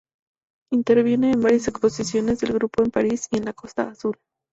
[0.71, 4.17] Interviene en varias exposiciones de grupo en París y en la Costa Azul.